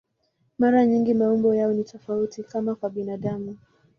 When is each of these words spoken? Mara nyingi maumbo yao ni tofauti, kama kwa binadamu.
Mara 0.59 0.85
nyingi 0.85 1.13
maumbo 1.13 1.55
yao 1.55 1.73
ni 1.73 1.83
tofauti, 1.83 2.43
kama 2.43 2.75
kwa 2.75 2.89
binadamu. 2.89 3.57